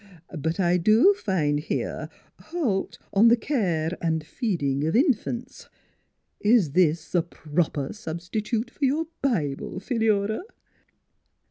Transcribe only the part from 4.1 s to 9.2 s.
Feedin' of Infants.' Is this a proper sub stitute for your